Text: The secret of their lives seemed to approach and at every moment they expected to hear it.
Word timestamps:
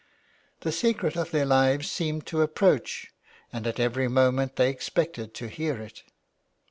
The 0.61 0.71
secret 0.71 1.15
of 1.15 1.29
their 1.29 1.45
lives 1.45 1.91
seemed 1.91 2.25
to 2.25 2.41
approach 2.41 3.11
and 3.53 3.67
at 3.67 3.79
every 3.79 4.07
moment 4.07 4.55
they 4.55 4.71
expected 4.71 5.35
to 5.35 5.45
hear 5.47 5.77
it. 5.79 6.01